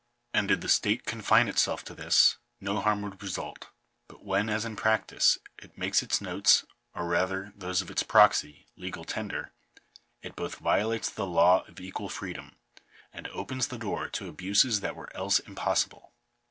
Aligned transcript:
And 0.33 0.47
did 0.47 0.61
the 0.61 0.67
state 0.67 1.05
confine 1.05 1.47
itself 1.47 1.83
to 1.83 1.93
this, 1.93 2.37
no 2.59 2.81
harm 2.81 3.03
would 3.03 3.21
result; 3.21 3.69
but 4.07 4.25
when, 4.25 4.49
as 4.49 4.65
in 4.65 4.75
practice, 4.75 5.37
it 5.59 5.77
makes 5.77 6.01
its 6.01 6.19
notes, 6.19 6.65
or, 6.95 7.05
rather, 7.05 7.53
those 7.55 7.83
of 7.83 7.91
its 7.91 8.01
proxy, 8.01 8.65
legal 8.75 9.03
tender, 9.05 9.53
it 10.23 10.35
both 10.35 10.55
violates 10.55 11.11
the 11.11 11.27
law 11.27 11.63
of 11.67 11.79
equal 11.79 12.09
freedom 12.09 12.55
and 13.13 13.27
opens 13.27 13.67
the 13.67 13.77
door 13.77 14.09
to 14.09 14.27
abuses 14.27 14.79
that 14.79 14.95
were 14.95 15.15
else 15.15 15.37
impossible. 15.37 16.11